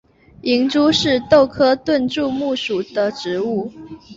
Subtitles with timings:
[0.41, 3.71] 银珠是豆科盾柱木属的植物。